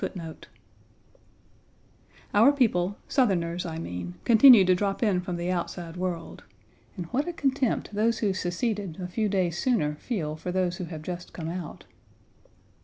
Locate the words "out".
11.49-11.85